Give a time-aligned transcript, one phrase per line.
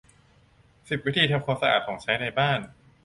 [0.89, 2.59] สิบ วิธีทำความสะอาดของใช้ในบ้าน